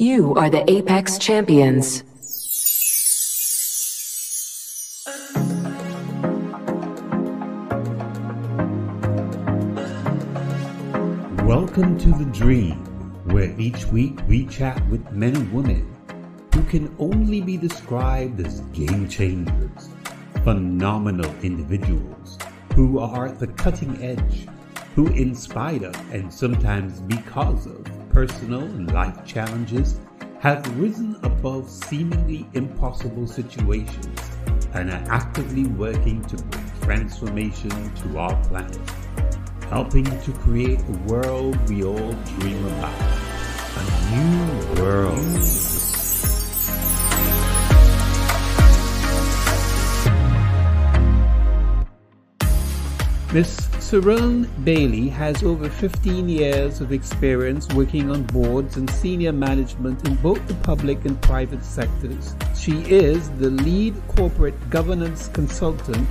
You 0.00 0.32
are 0.36 0.48
the 0.48 0.62
Apex 0.70 1.18
Champions. 1.18 2.04
Welcome 11.42 11.98
to 11.98 12.10
The 12.10 12.30
Dream, 12.32 12.76
where 13.32 13.52
each 13.58 13.86
week 13.86 14.20
we 14.28 14.46
chat 14.46 14.80
with 14.88 15.10
men 15.10 15.34
and 15.34 15.52
women 15.52 15.92
who 16.54 16.62
can 16.62 16.94
only 17.00 17.40
be 17.40 17.56
described 17.56 18.38
as 18.46 18.60
game 18.72 19.08
changers, 19.08 19.88
phenomenal 20.44 21.34
individuals 21.42 22.38
who 22.76 23.00
are 23.00 23.26
at 23.26 23.40
the 23.40 23.48
cutting 23.48 24.00
edge, 24.00 24.46
who, 24.94 25.08
in 25.08 25.34
spite 25.34 25.82
of 25.82 25.96
and 26.14 26.32
sometimes 26.32 27.00
because 27.00 27.66
of 27.66 27.97
personal 28.10 28.62
and 28.62 28.92
life 28.92 29.24
challenges, 29.24 30.00
have 30.40 30.64
risen 30.78 31.16
above 31.22 31.68
seemingly 31.68 32.46
impossible 32.54 33.26
situations 33.26 34.20
and 34.74 34.90
are 34.90 35.04
actively 35.10 35.64
working 35.64 36.22
to 36.24 36.36
bring 36.36 36.68
transformation 36.82 37.94
to 37.94 38.18
our 38.18 38.34
planet, 38.44 38.78
helping 39.68 40.04
to 40.22 40.32
create 40.32 40.80
a 40.80 40.92
world 41.06 41.56
we 41.68 41.84
all 41.84 42.12
dream 42.38 42.64
about. 42.66 42.94
A 43.76 44.14
new 44.14 44.82
world. 44.82 45.18
Miss 53.34 53.77
Ceronne 53.88 54.46
Bayley 54.66 55.08
has 55.08 55.42
over 55.42 55.70
15 55.70 56.28
years 56.28 56.82
of 56.82 56.92
experience 56.92 57.66
working 57.68 58.10
on 58.10 58.22
boards 58.24 58.76
and 58.76 58.90
senior 58.90 59.32
management 59.32 60.06
in 60.06 60.14
both 60.16 60.46
the 60.46 60.52
public 60.56 61.06
and 61.06 61.18
private 61.22 61.64
sectors. 61.64 62.34
She 62.54 62.82
is 62.82 63.30
the 63.38 63.48
lead 63.48 63.94
corporate 64.08 64.68
governance 64.68 65.28
consultant 65.28 66.06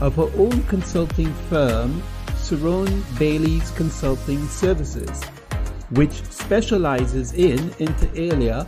of 0.00 0.16
her 0.16 0.30
own 0.38 0.62
consulting 0.68 1.30
firm, 1.50 2.02
Ceronne 2.36 3.02
Bayley's 3.18 3.72
Consulting 3.72 4.48
Services, 4.48 5.22
which 5.90 6.24
specializes 6.30 7.34
in, 7.34 7.58
inter 7.78 8.08
alia, 8.14 8.66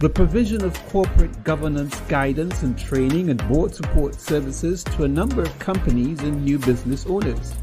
the 0.00 0.08
provision 0.08 0.64
of 0.64 0.74
corporate 0.88 1.44
governance 1.44 2.00
guidance 2.08 2.64
and 2.64 2.76
training 2.76 3.30
and 3.30 3.46
board 3.46 3.72
support 3.72 4.16
services 4.16 4.82
to 4.82 5.04
a 5.04 5.08
number 5.08 5.42
of 5.42 5.58
companies 5.60 6.18
and 6.22 6.44
new 6.44 6.58
business 6.58 7.06
owners. 7.06 7.54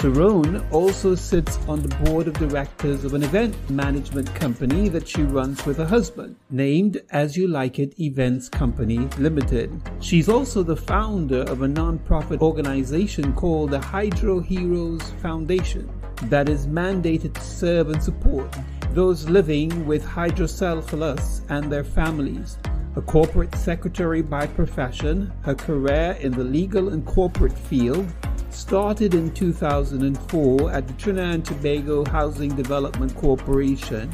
Ceronne 0.00 0.66
also 0.72 1.14
sits 1.14 1.58
on 1.68 1.82
the 1.82 1.94
board 1.96 2.26
of 2.26 2.32
directors 2.32 3.04
of 3.04 3.12
an 3.12 3.22
event 3.22 3.54
management 3.68 4.34
company 4.34 4.88
that 4.88 5.06
she 5.06 5.24
runs 5.24 5.66
with 5.66 5.76
her 5.76 5.84
husband, 5.84 6.36
named 6.48 7.02
As 7.10 7.36
You 7.36 7.48
Like 7.48 7.78
It 7.78 8.00
Events 8.00 8.48
Company 8.48 9.00
Limited. 9.18 9.70
She's 10.00 10.30
also 10.30 10.62
the 10.62 10.74
founder 10.74 11.42
of 11.42 11.60
a 11.60 11.68
non-profit 11.68 12.40
organization 12.40 13.34
called 13.34 13.72
the 13.72 13.78
Hydro 13.78 14.40
Heroes 14.40 15.02
Foundation 15.20 15.86
that 16.30 16.48
is 16.48 16.66
mandated 16.66 17.34
to 17.34 17.42
serve 17.42 17.90
and 17.90 18.02
support 18.02 18.56
those 18.92 19.28
living 19.28 19.84
with 19.84 20.02
hydrocephalus 20.02 21.42
and 21.50 21.70
their 21.70 21.84
families. 21.84 22.56
A 22.96 23.02
corporate 23.02 23.54
secretary 23.54 24.22
by 24.22 24.46
profession, 24.46 25.30
her 25.42 25.54
career 25.54 26.16
in 26.20 26.32
the 26.32 26.42
legal 26.42 26.88
and 26.88 27.04
corporate 27.04 27.56
field 27.56 28.10
started 28.52 29.14
in 29.14 29.32
2004 29.32 30.72
at 30.72 30.86
the 30.86 30.92
Trinidad 30.94 31.34
and 31.34 31.44
Tobago 31.44 32.04
Housing 32.04 32.54
Development 32.54 33.14
Corporation, 33.16 34.10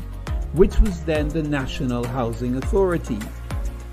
which 0.52 0.78
was 0.80 1.02
then 1.04 1.28
the 1.28 1.42
National 1.42 2.06
Housing 2.06 2.56
Authority. 2.56 3.18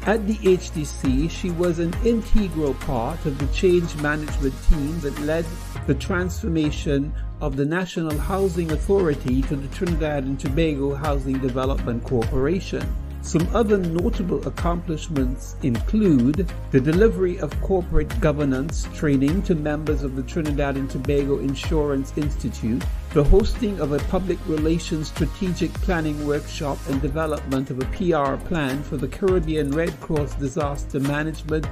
At 0.05 0.27
the 0.27 0.35
HDC, 0.35 1.29
she 1.29 1.49
was 1.51 1.79
an 1.79 1.93
integral 2.03 2.73
part 2.73 3.25
of 3.25 3.37
the 3.37 3.47
change 3.47 3.95
management 3.95 4.53
team 4.69 4.99
that 4.99 5.17
led 5.21 5.45
the 5.87 5.95
transformation 5.95 7.13
of 7.39 7.55
the 7.55 7.65
National 7.65 8.17
Housing 8.17 8.71
Authority 8.71 9.41
to 9.43 9.55
the 9.55 9.67
Trinidad 9.75 10.25
and 10.25 10.39
Tobago 10.39 10.93
Housing 10.93 11.39
Development 11.39 12.03
Corporation. 12.03 12.85
Some 13.23 13.47
other 13.55 13.77
notable 13.77 14.45
accomplishments 14.45 15.55
include 15.63 16.51
the 16.71 16.79
delivery 16.81 17.39
of 17.39 17.59
corporate 17.61 18.19
governance 18.19 18.89
training 18.93 19.43
to 19.43 19.55
members 19.55 20.03
of 20.03 20.17
the 20.17 20.23
Trinidad 20.23 20.75
and 20.75 20.89
Tobago 20.89 21.39
Insurance 21.39 22.11
Institute, 22.17 22.83
the 23.13 23.23
hosting 23.23 23.79
of 23.79 23.93
a 23.93 23.99
public 24.09 24.37
relations 24.45 25.07
strategic 25.07 25.73
planning 25.75 26.27
workshop 26.27 26.77
and 26.89 27.01
development 27.01 27.69
of 27.69 27.79
a 27.79 27.85
PR 27.85 28.35
plan 28.45 28.83
for 28.83 28.97
the 28.97 29.07
Caribbean 29.07 29.71
Red 29.71 29.97
Cross 30.01 30.35
Disaster 30.35 30.99
Management 30.99 31.65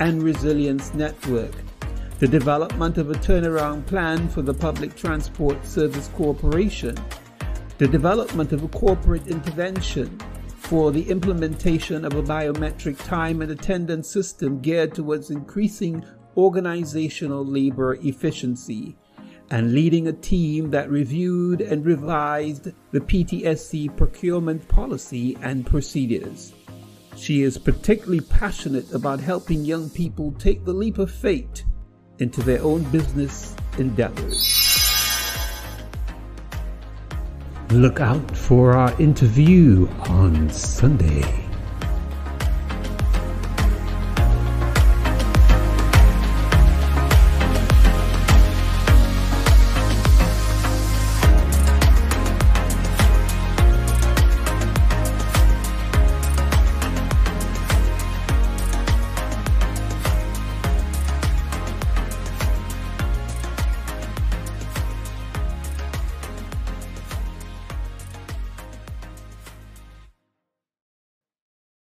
and 0.00 0.24
Resilience 0.24 0.92
Network, 0.92 1.52
the 2.18 2.26
development 2.26 2.98
of 2.98 3.12
a 3.12 3.14
turnaround 3.14 3.86
plan 3.86 4.28
for 4.28 4.42
the 4.42 4.54
Public 4.54 4.96
Transport 4.96 5.64
Service 5.64 6.08
Corporation, 6.16 6.96
the 7.78 7.86
development 7.86 8.50
of 8.52 8.64
a 8.64 8.68
corporate 8.68 9.28
intervention 9.28 10.18
for 10.68 10.90
the 10.90 11.08
implementation 11.08 12.04
of 12.04 12.14
a 12.14 12.22
biometric 12.22 12.98
time 13.04 13.40
and 13.40 13.52
attendance 13.52 14.08
system 14.10 14.60
geared 14.60 14.92
towards 14.92 15.30
increasing 15.30 16.04
organizational 16.36 17.46
labor 17.46 17.94
efficiency 18.02 18.96
and 19.50 19.72
leading 19.72 20.08
a 20.08 20.12
team 20.12 20.68
that 20.72 20.90
reviewed 20.90 21.60
and 21.60 21.86
revised 21.86 22.72
the 22.90 22.98
PTSC 22.98 23.96
procurement 23.96 24.66
policy 24.66 25.38
and 25.40 25.64
procedures. 25.64 26.52
She 27.16 27.42
is 27.42 27.58
particularly 27.58 28.22
passionate 28.22 28.92
about 28.92 29.20
helping 29.20 29.64
young 29.64 29.88
people 29.88 30.32
take 30.32 30.64
the 30.64 30.74
leap 30.74 30.98
of 30.98 31.12
faith 31.12 31.62
into 32.18 32.42
their 32.42 32.60
own 32.62 32.82
business 32.90 33.54
endeavors. 33.78 34.65
Look 37.76 38.00
out 38.00 38.34
for 38.34 38.72
our 38.72 38.98
interview 38.98 39.86
on 40.08 40.48
Sunday. 40.48 41.45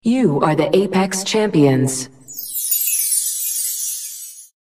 You 0.07 0.41
are 0.43 0.55
the 0.55 0.71
Apex 0.73 1.25
Champions. 1.25 2.09